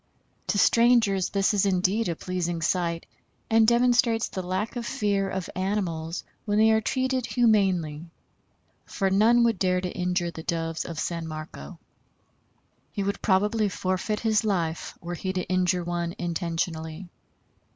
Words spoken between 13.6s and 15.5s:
forfeit his life were he to